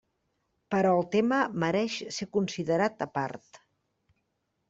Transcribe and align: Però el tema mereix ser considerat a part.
Però 0.75 0.93
el 1.01 1.05
tema 1.15 1.41
mereix 1.65 1.99
ser 2.17 2.27
considerat 2.39 3.05
a 3.09 3.09
part. 3.19 3.61